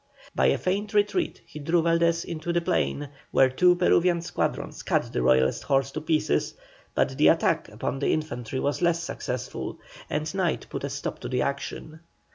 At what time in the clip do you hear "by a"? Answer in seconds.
0.33-0.57